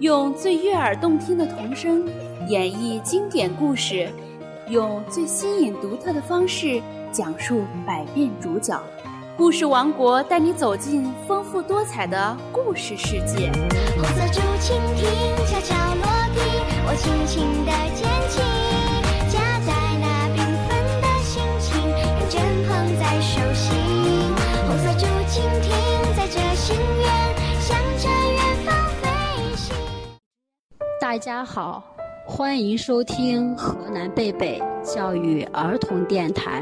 [0.00, 2.06] 用最悦耳动听的童声
[2.48, 4.10] 演绎经典故事，
[4.68, 8.78] 用最新颖独特的方式讲述百变主角。
[9.38, 13.50] 故事王国带你走进丰富多彩的故事世界。
[13.96, 16.04] 红色竹蜻蜓悄悄落
[16.34, 16.40] 地，
[16.86, 18.15] 我轻轻地
[31.08, 31.80] 大家好，
[32.26, 36.60] 欢迎收听河南贝贝教育儿童电台，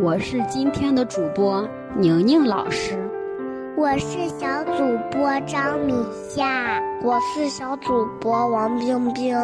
[0.00, 1.64] 我是今天的主播
[1.96, 2.98] 宁宁老师。
[3.76, 5.94] 我是小主播张米
[6.28, 9.38] 夏，我是小主播王冰冰，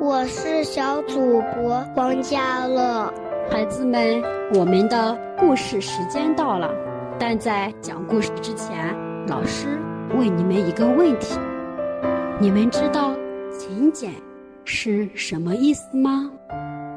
[0.00, 3.08] 我是小主播王佳乐。
[3.52, 4.20] 孩子们，
[4.52, 6.68] 我们的故事时间到了，
[7.20, 8.92] 但在讲故事之前，
[9.28, 9.68] 老师
[10.18, 11.38] 问你们一个问题：
[12.40, 13.14] 你们知道
[13.60, 14.10] 勤俭
[14.64, 16.30] 是什么意思吗？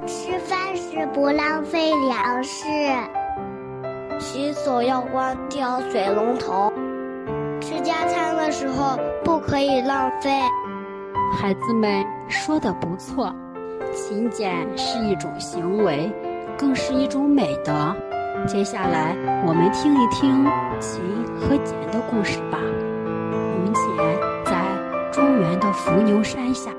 [0.07, 2.63] 吃饭时不浪费粮食。
[4.17, 6.71] 洗手要关掉水龙头，
[7.59, 10.31] 吃加餐的时候不可以浪费。
[11.37, 13.35] 孩子们说的不错，
[13.93, 16.09] 勤俭是一种行为，
[16.57, 17.93] 更是一种美德。
[18.47, 19.13] 接下来
[19.45, 20.45] 我们听一听
[20.79, 21.03] 勤
[21.37, 22.57] 和俭的故事吧。
[25.73, 26.71] 伏牛山下，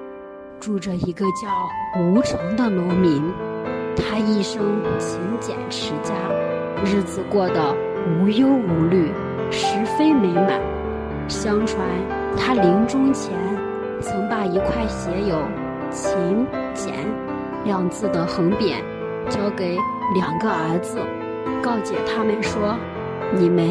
[0.60, 1.48] 住着一个叫
[2.00, 3.22] 吴成的农民，
[3.96, 4.62] 他一生
[4.98, 6.14] 勤俭持家。
[6.84, 7.74] 日子过得
[8.06, 9.10] 无忧无虑，
[9.50, 10.60] 十分美满。
[11.28, 11.78] 相传
[12.36, 13.32] 他临终前
[14.00, 15.42] 曾把一块写有
[15.90, 16.94] “勤俭”
[17.64, 18.76] 两字的横匾
[19.28, 19.76] 交给
[20.14, 20.98] 两个儿子，
[21.62, 22.76] 告诫他们说
[23.34, 23.68] ：“你们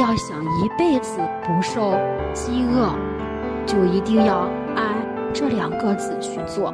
[0.00, 1.92] 要想一辈子不受
[2.32, 2.94] 饥饿，
[3.66, 4.94] 就一定要按
[5.32, 6.72] 这两个字去做。”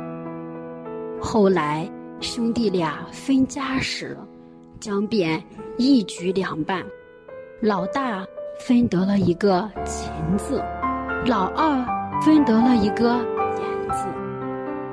[1.21, 1.89] 后来
[2.21, 4.17] 兄弟俩分家时，
[4.81, 5.41] 将匾
[5.77, 6.85] 一举两半，
[7.61, 8.25] 老大
[8.61, 10.63] 分得了一个“勤”字，
[11.27, 11.85] 老二
[12.23, 13.19] 分得了一个
[13.57, 14.07] “俭”字。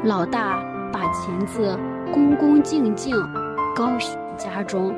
[0.03, 1.77] 老大把“勤”字
[2.13, 3.15] 恭恭敬敬
[3.75, 4.93] 高悬家中，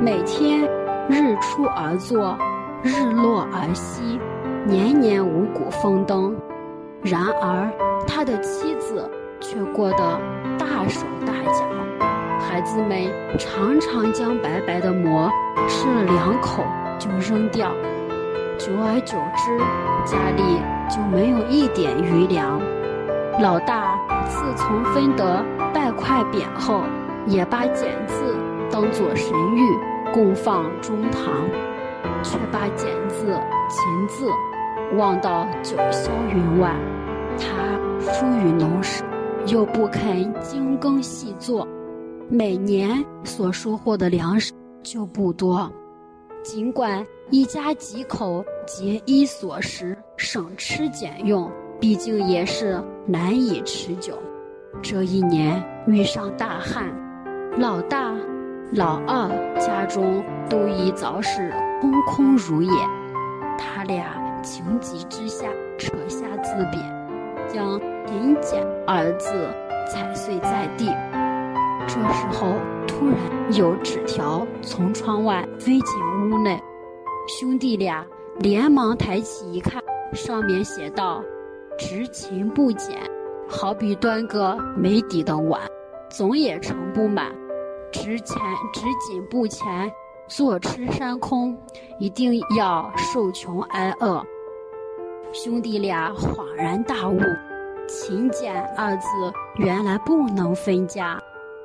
[0.00, 0.60] 每天
[1.08, 2.36] 日出而作，
[2.82, 4.18] 日落而息，
[4.66, 6.34] 年年五谷丰登。
[7.02, 7.68] 然而
[8.06, 9.98] 他的妻子却过得
[10.58, 11.64] 大手大脚。
[12.38, 15.28] 孩子们常常将白白的馍
[15.68, 16.62] 吃了两口
[16.98, 17.72] 就扔掉，
[18.58, 19.58] 久而久之，
[20.04, 22.60] 家里就没有一点余粮。
[23.40, 23.98] 老大
[24.28, 25.42] 自从分得
[25.72, 26.82] 半块匾后，
[27.26, 28.36] 也把“俭”字
[28.70, 31.32] 当作神谕供放中堂，
[32.22, 33.26] 却把“俭”字、
[33.70, 34.28] “勤”字
[34.96, 36.74] 望到九霄云外。
[37.38, 39.02] 他疏于农事，
[39.46, 41.66] 又不肯精耕细作。
[42.28, 45.70] 每年所收获的粮食就不多，
[46.42, 51.50] 尽管一家几口节衣缩食、省吃俭用，
[51.80, 54.18] 毕竟也是难以持久。
[54.80, 56.90] 这一年遇上大旱，
[57.58, 58.14] 老大、
[58.72, 59.28] 老二
[59.58, 62.70] 家中都已早是空空如也。
[63.58, 64.04] 他俩
[64.42, 65.46] 情急之下
[65.78, 66.82] 扯下字匾，
[67.52, 69.30] 将“勤俭”二字
[69.90, 70.86] 踩碎在地。
[71.86, 72.54] 这时候，
[72.86, 73.16] 突然
[73.54, 76.62] 有纸条从窗外飞进屋内，
[77.26, 78.06] 兄弟俩
[78.38, 79.82] 连忙抬起一看，
[80.12, 81.22] 上面写道
[81.78, 82.96] ：“执勤不俭，
[83.48, 85.60] 好比端个没底的碗，
[86.08, 87.26] 总也盛不满；
[87.90, 88.40] 执钱
[88.72, 89.92] 执紧不钱，
[90.34, 91.54] 坐吃山空，
[91.98, 94.24] 一定要受穷挨饿。”
[95.32, 97.18] 兄弟俩恍然大悟
[97.86, 99.06] ：“勤俭二字
[99.56, 101.20] 原来不能分家。”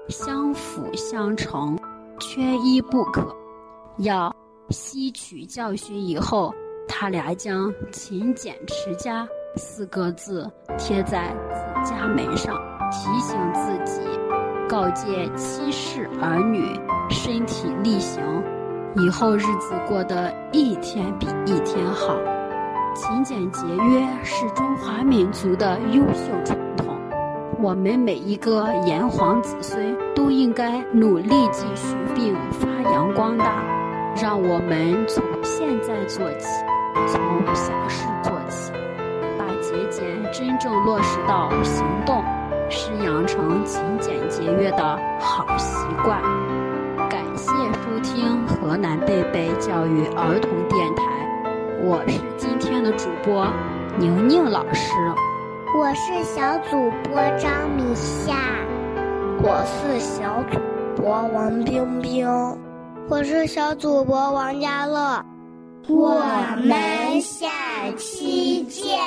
[0.09, 1.77] 相辅相成，
[2.19, 3.35] 缺一不可。
[3.97, 4.33] 要
[4.69, 6.53] 吸取教训以后，
[6.87, 11.33] 他俩将“勤俭持家”四个字贴在
[11.83, 12.55] 自家门上，
[12.91, 14.01] 提醒自己，
[14.69, 16.79] 告诫妻室儿女，
[17.09, 18.21] 身体力行，
[18.99, 22.15] 以后日子过得一天比一天好。
[22.95, 26.97] 勤俭节约是中华民族的优秀传统。
[27.59, 33.63] 我们每一个炎黄子孙都应该努力继续并发扬光大。
[34.19, 36.47] 让我们从现在做起，
[37.05, 38.71] 从小事做起，
[39.37, 40.03] 把节俭
[40.33, 42.23] 真正落实到行动，
[42.67, 46.19] 是养成勤俭节约的好习惯。
[47.87, 51.03] 收听河南贝贝教育儿童电台，
[51.81, 53.47] 我是今天的主播
[53.97, 54.91] 宁宁老师。
[55.73, 58.35] 我是小主播张米夏，
[59.41, 60.59] 我是小主
[60.97, 62.27] 播王冰冰，
[63.07, 65.23] 我是小主播王家乐，
[65.87, 66.19] 我
[66.57, 67.47] 们下
[67.95, 68.99] 期见。